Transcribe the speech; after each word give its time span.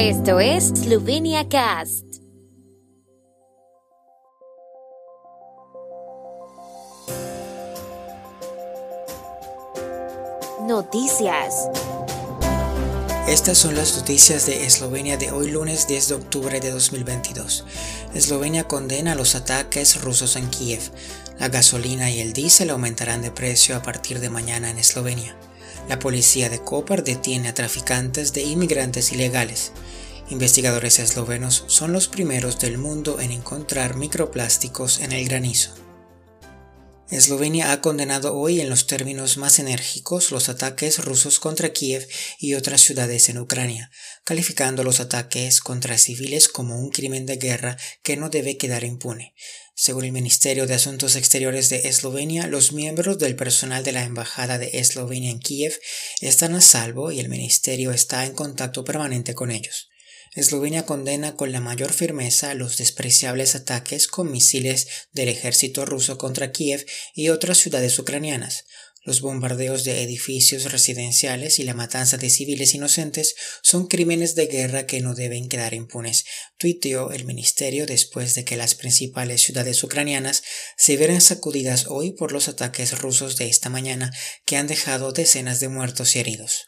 Esto 0.00 0.38
es 0.38 0.68
Slovenia 0.68 1.48
Cast. 1.48 2.04
Noticias. 10.60 11.68
Estas 13.26 13.58
son 13.58 13.74
las 13.74 13.96
noticias 13.96 14.46
de 14.46 14.66
Eslovenia 14.66 15.16
de 15.16 15.32
hoy 15.32 15.50
lunes 15.50 15.88
10 15.88 16.08
de 16.10 16.14
octubre 16.14 16.60
de 16.60 16.70
2022. 16.70 17.64
Eslovenia 18.14 18.68
condena 18.68 19.16
los 19.16 19.34
ataques 19.34 20.00
rusos 20.00 20.36
en 20.36 20.48
Kiev. 20.48 20.92
La 21.40 21.48
gasolina 21.48 22.08
y 22.08 22.20
el 22.20 22.32
diésel 22.32 22.70
aumentarán 22.70 23.20
de 23.20 23.32
precio 23.32 23.76
a 23.76 23.82
partir 23.82 24.20
de 24.20 24.30
mañana 24.30 24.70
en 24.70 24.78
Eslovenia. 24.78 25.36
La 25.88 25.98
policía 25.98 26.48
de 26.48 26.58
Koper 26.58 27.04
detiene 27.04 27.48
a 27.48 27.54
traficantes 27.54 28.32
de 28.32 28.42
inmigrantes 28.42 29.12
ilegales. 29.12 29.72
Investigadores 30.30 30.98
eslovenos 30.98 31.64
son 31.68 31.92
los 31.92 32.08
primeros 32.08 32.58
del 32.58 32.78
mundo 32.78 33.20
en 33.20 33.30
encontrar 33.30 33.96
microplásticos 33.96 35.00
en 35.00 35.12
el 35.12 35.26
granizo. 35.26 35.77
Eslovenia 37.10 37.72
ha 37.72 37.80
condenado 37.80 38.36
hoy 38.36 38.60
en 38.60 38.68
los 38.68 38.86
términos 38.86 39.38
más 39.38 39.58
enérgicos 39.58 40.30
los 40.30 40.50
ataques 40.50 41.02
rusos 41.02 41.38
contra 41.38 41.72
Kiev 41.72 42.06
y 42.38 42.52
otras 42.52 42.82
ciudades 42.82 43.30
en 43.30 43.38
Ucrania, 43.38 43.90
calificando 44.24 44.84
los 44.84 45.00
ataques 45.00 45.62
contra 45.62 45.96
civiles 45.96 46.48
como 46.48 46.78
un 46.78 46.90
crimen 46.90 47.24
de 47.24 47.36
guerra 47.36 47.78
que 48.02 48.18
no 48.18 48.28
debe 48.28 48.58
quedar 48.58 48.84
impune. 48.84 49.34
Según 49.74 50.04
el 50.04 50.12
Ministerio 50.12 50.66
de 50.66 50.74
Asuntos 50.74 51.16
Exteriores 51.16 51.70
de 51.70 51.88
Eslovenia, 51.88 52.46
los 52.46 52.72
miembros 52.72 53.18
del 53.18 53.36
personal 53.36 53.84
de 53.84 53.92
la 53.92 54.04
Embajada 54.04 54.58
de 54.58 54.70
Eslovenia 54.74 55.30
en 55.30 55.38
Kiev 55.38 55.78
están 56.20 56.54
a 56.54 56.60
salvo 56.60 57.10
y 57.10 57.20
el 57.20 57.30
Ministerio 57.30 57.90
está 57.90 58.26
en 58.26 58.34
contacto 58.34 58.84
permanente 58.84 59.34
con 59.34 59.50
ellos. 59.50 59.87
Eslovenia 60.38 60.86
condena 60.86 61.34
con 61.34 61.50
la 61.50 61.60
mayor 61.60 61.92
firmeza 61.92 62.54
los 62.54 62.76
despreciables 62.76 63.56
ataques 63.56 64.06
con 64.06 64.30
misiles 64.30 64.86
del 65.10 65.28
ejército 65.28 65.84
ruso 65.84 66.16
contra 66.16 66.52
Kiev 66.52 66.86
y 67.12 67.30
otras 67.30 67.58
ciudades 67.58 67.98
ucranianas. 67.98 68.64
Los 69.02 69.20
bombardeos 69.20 69.82
de 69.82 70.00
edificios 70.04 70.70
residenciales 70.70 71.58
y 71.58 71.64
la 71.64 71.74
matanza 71.74 72.18
de 72.18 72.30
civiles 72.30 72.72
inocentes 72.72 73.34
son 73.62 73.88
crímenes 73.88 74.36
de 74.36 74.46
guerra 74.46 74.86
que 74.86 75.00
no 75.00 75.16
deben 75.16 75.48
quedar 75.48 75.74
impunes, 75.74 76.24
tuiteó 76.56 77.10
el 77.10 77.24
ministerio 77.24 77.84
después 77.84 78.36
de 78.36 78.44
que 78.44 78.56
las 78.56 78.76
principales 78.76 79.42
ciudades 79.42 79.82
ucranianas 79.82 80.44
se 80.76 80.96
vieran 80.96 81.20
sacudidas 81.20 81.86
hoy 81.88 82.12
por 82.12 82.30
los 82.30 82.46
ataques 82.46 82.96
rusos 83.00 83.38
de 83.38 83.48
esta 83.48 83.70
mañana 83.70 84.12
que 84.46 84.56
han 84.56 84.68
dejado 84.68 85.10
decenas 85.10 85.58
de 85.58 85.68
muertos 85.68 86.14
y 86.14 86.20
heridos. 86.20 86.66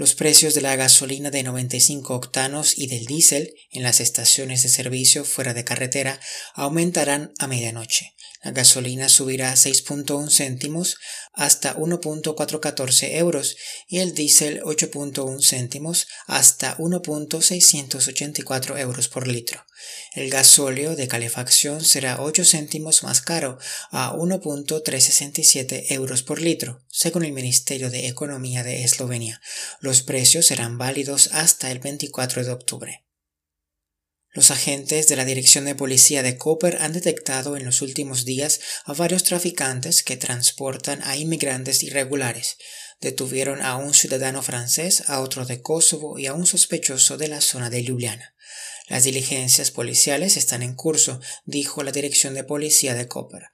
Los 0.00 0.14
precios 0.14 0.54
de 0.54 0.62
la 0.62 0.76
gasolina 0.76 1.30
de 1.30 1.42
95 1.42 2.14
octanos 2.14 2.78
y 2.78 2.86
del 2.86 3.04
diésel 3.04 3.54
en 3.70 3.82
las 3.82 4.00
estaciones 4.00 4.62
de 4.62 4.70
servicio 4.70 5.26
fuera 5.26 5.52
de 5.52 5.62
carretera 5.62 6.18
aumentarán 6.54 7.34
a 7.38 7.46
medianoche. 7.46 8.14
La 8.42 8.52
gasolina 8.52 9.10
subirá 9.10 9.52
6.1 9.52 10.30
céntimos 10.30 10.96
hasta 11.34 11.76
1.414 11.76 13.16
euros 13.16 13.58
y 13.86 13.98
el 13.98 14.14
diésel 14.14 14.62
8.1 14.62 15.46
céntimos 15.46 16.06
hasta 16.26 16.78
1.684 16.78 18.78
euros 18.78 19.08
por 19.08 19.28
litro. 19.28 19.66
El 20.14 20.30
gasóleo 20.30 20.96
de 20.96 21.06
calefacción 21.06 21.84
será 21.84 22.22
8 22.22 22.46
céntimos 22.46 23.02
más 23.02 23.20
caro 23.20 23.58
a 23.90 24.14
1.367 24.14 25.90
euros 25.90 26.22
por 26.22 26.40
litro, 26.40 26.82
según 26.88 27.26
el 27.26 27.32
Ministerio 27.32 27.90
de 27.90 28.08
Economía 28.08 28.62
de 28.62 28.84
Eslovenia. 28.84 29.42
Los 29.80 30.02
precios 30.02 30.46
serán 30.46 30.78
válidos 30.78 31.28
hasta 31.32 31.70
el 31.70 31.78
24 31.78 32.44
de 32.44 32.52
octubre. 32.52 33.09
Los 34.32 34.52
agentes 34.52 35.08
de 35.08 35.16
la 35.16 35.24
Dirección 35.24 35.64
de 35.64 35.74
Policía 35.74 36.22
de 36.22 36.38
Koper 36.38 36.78
han 36.80 36.92
detectado 36.92 37.56
en 37.56 37.64
los 37.64 37.82
últimos 37.82 38.24
días 38.24 38.60
a 38.84 38.92
varios 38.92 39.24
traficantes 39.24 40.04
que 40.04 40.16
transportan 40.16 41.02
a 41.02 41.16
inmigrantes 41.16 41.82
irregulares. 41.82 42.56
Detuvieron 43.00 43.60
a 43.60 43.76
un 43.76 43.92
ciudadano 43.92 44.40
francés, 44.42 45.02
a 45.08 45.20
otro 45.20 45.46
de 45.46 45.62
Kosovo 45.62 46.16
y 46.16 46.26
a 46.26 46.34
un 46.34 46.46
sospechoso 46.46 47.16
de 47.16 47.26
la 47.26 47.40
zona 47.40 47.70
de 47.70 47.82
Ljubljana. 47.82 48.36
Las 48.88 49.02
diligencias 49.02 49.72
policiales 49.72 50.36
están 50.36 50.62
en 50.62 50.74
curso, 50.74 51.20
dijo 51.44 51.82
la 51.82 51.90
Dirección 51.90 52.34
de 52.34 52.44
Policía 52.44 52.94
de 52.94 53.08
Koper. 53.08 53.50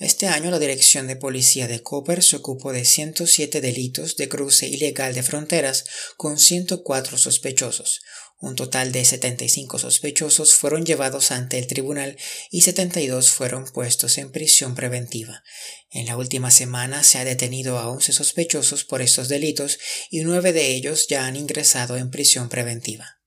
Este 0.00 0.28
año 0.28 0.50
la 0.50 0.58
Dirección 0.58 1.06
de 1.06 1.14
Policía 1.14 1.68
de 1.68 1.82
Koper 1.82 2.22
se 2.22 2.36
ocupó 2.36 2.72
de 2.72 2.86
107 2.86 3.60
delitos 3.60 4.16
de 4.16 4.30
cruce 4.30 4.66
ilegal 4.66 5.12
de 5.12 5.22
fronteras 5.22 5.84
con 6.16 6.38
104 6.38 7.18
sospechosos. 7.18 8.00
Un 8.38 8.56
total 8.56 8.92
de 8.92 9.04
75 9.04 9.78
sospechosos 9.78 10.54
fueron 10.54 10.86
llevados 10.86 11.30
ante 11.30 11.58
el 11.58 11.66
tribunal 11.66 12.16
y 12.50 12.62
72 12.62 13.30
fueron 13.30 13.66
puestos 13.66 14.16
en 14.16 14.32
prisión 14.32 14.74
preventiva. 14.74 15.42
En 15.90 16.06
la 16.06 16.16
última 16.16 16.50
semana 16.50 17.04
se 17.04 17.18
ha 17.18 17.26
detenido 17.26 17.78
a 17.78 17.90
11 17.90 18.14
sospechosos 18.14 18.84
por 18.84 19.02
estos 19.02 19.28
delitos 19.28 19.78
y 20.08 20.20
nueve 20.20 20.54
de 20.54 20.68
ellos 20.68 21.08
ya 21.08 21.26
han 21.26 21.36
ingresado 21.36 21.98
en 21.98 22.10
prisión 22.10 22.48
preventiva. 22.48 23.19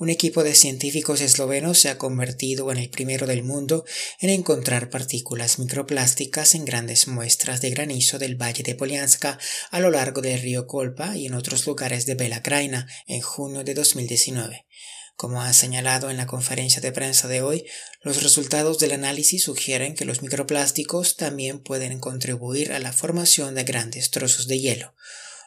Un 0.00 0.08
equipo 0.08 0.42
de 0.44 0.54
científicos 0.54 1.20
eslovenos 1.20 1.78
se 1.78 1.90
ha 1.90 1.98
convertido 1.98 2.72
en 2.72 2.78
el 2.78 2.88
primero 2.88 3.26
del 3.26 3.42
mundo 3.42 3.84
en 4.18 4.30
encontrar 4.30 4.88
partículas 4.88 5.58
microplásticas 5.58 6.54
en 6.54 6.64
grandes 6.64 7.06
muestras 7.06 7.60
de 7.60 7.68
granizo 7.68 8.18
del 8.18 8.34
valle 8.34 8.62
de 8.62 8.74
Polianska 8.74 9.38
a 9.70 9.78
lo 9.78 9.90
largo 9.90 10.22
del 10.22 10.40
río 10.40 10.66
Kolpa 10.66 11.18
y 11.18 11.26
en 11.26 11.34
otros 11.34 11.66
lugares 11.66 12.06
de 12.06 12.14
Bela 12.14 12.42
Krajina 12.42 12.88
en 13.06 13.20
junio 13.20 13.62
de 13.62 13.74
2019. 13.74 14.64
Como 15.16 15.42
ha 15.42 15.52
señalado 15.52 16.08
en 16.08 16.16
la 16.16 16.26
conferencia 16.26 16.80
de 16.80 16.92
prensa 16.92 17.28
de 17.28 17.42
hoy, 17.42 17.66
los 18.00 18.22
resultados 18.22 18.78
del 18.78 18.92
análisis 18.92 19.44
sugieren 19.44 19.94
que 19.94 20.06
los 20.06 20.22
microplásticos 20.22 21.16
también 21.16 21.58
pueden 21.58 22.00
contribuir 22.00 22.72
a 22.72 22.78
la 22.78 22.94
formación 22.94 23.54
de 23.54 23.64
grandes 23.64 24.10
trozos 24.10 24.48
de 24.48 24.60
hielo. 24.60 24.94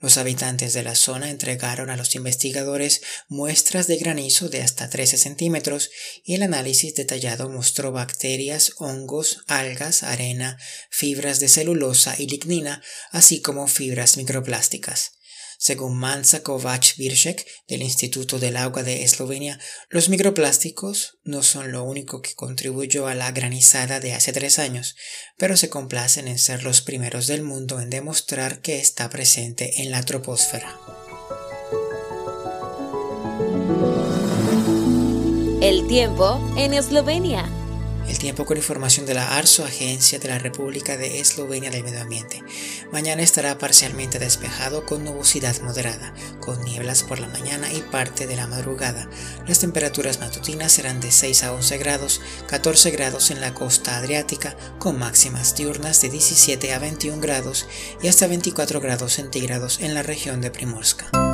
Los 0.00 0.16
habitantes 0.16 0.74
de 0.74 0.84
la 0.84 0.94
zona 0.94 1.28
entregaron 1.28 1.90
a 1.90 1.96
los 1.96 2.14
investigadores 2.14 3.00
muestras 3.28 3.88
de 3.88 3.96
granizo 3.96 4.48
de 4.48 4.62
hasta 4.62 4.88
13 4.88 5.18
centímetros 5.18 5.90
y 6.22 6.34
el 6.34 6.44
análisis 6.44 6.94
detallado 6.94 7.48
mostró 7.48 7.90
bacterias, 7.90 8.74
hongos, 8.76 9.40
algas, 9.48 10.04
arena, 10.04 10.56
fibras 10.88 11.40
de 11.40 11.48
celulosa 11.48 12.14
y 12.16 12.28
lignina, 12.28 12.80
así 13.10 13.40
como 13.40 13.66
fibras 13.66 14.16
microplásticas. 14.16 15.17
Según 15.60 15.98
Mansa 15.98 16.44
Kovac 16.44 16.94
del 16.96 17.82
Instituto 17.82 18.38
del 18.38 18.56
Agua 18.56 18.84
de 18.84 19.02
Eslovenia, 19.02 19.58
los 19.90 20.08
microplásticos 20.08 21.18
no 21.24 21.42
son 21.42 21.72
lo 21.72 21.82
único 21.82 22.22
que 22.22 22.36
contribuyó 22.36 23.08
a 23.08 23.16
la 23.16 23.32
granizada 23.32 23.98
de 23.98 24.14
hace 24.14 24.32
tres 24.32 24.60
años, 24.60 24.94
pero 25.36 25.56
se 25.56 25.68
complacen 25.68 26.28
en 26.28 26.38
ser 26.38 26.62
los 26.62 26.80
primeros 26.80 27.26
del 27.26 27.42
mundo 27.42 27.80
en 27.80 27.90
demostrar 27.90 28.60
que 28.60 28.78
está 28.78 29.10
presente 29.10 29.82
en 29.82 29.90
la 29.90 30.04
troposfera. 30.04 30.78
El 35.60 35.88
tiempo 35.88 36.40
en 36.56 36.72
Eslovenia. 36.72 37.57
El 38.08 38.18
tiempo 38.18 38.46
con 38.46 38.56
información 38.56 39.04
de 39.04 39.12
la 39.12 39.36
ARSO, 39.36 39.64
Agencia 39.64 40.18
de 40.18 40.28
la 40.28 40.38
República 40.38 40.96
de 40.96 41.20
Eslovenia 41.20 41.70
del 41.70 41.84
Medio 41.84 42.00
Ambiente. 42.00 42.42
Mañana 42.90 43.22
estará 43.22 43.58
parcialmente 43.58 44.18
despejado 44.18 44.86
con 44.86 45.04
nubosidad 45.04 45.60
moderada, 45.60 46.14
con 46.40 46.64
nieblas 46.64 47.02
por 47.02 47.20
la 47.20 47.28
mañana 47.28 47.70
y 47.70 47.80
parte 47.80 48.26
de 48.26 48.34
la 48.34 48.46
madrugada. 48.46 49.10
Las 49.46 49.58
temperaturas 49.58 50.20
matutinas 50.20 50.72
serán 50.72 51.00
de 51.00 51.12
6 51.12 51.44
a 51.44 51.52
11 51.52 51.76
grados, 51.76 52.22
14 52.48 52.90
grados 52.92 53.30
en 53.30 53.42
la 53.42 53.52
costa 53.52 53.98
adriática, 53.98 54.56
con 54.78 54.98
máximas 54.98 55.54
diurnas 55.54 56.00
de 56.00 56.08
17 56.08 56.72
a 56.72 56.78
21 56.78 57.20
grados 57.20 57.66
y 58.02 58.08
hasta 58.08 58.26
24 58.26 58.80
grados 58.80 59.12
centígrados 59.12 59.80
en 59.80 59.92
la 59.92 60.02
región 60.02 60.40
de 60.40 60.50
Primorska. 60.50 61.27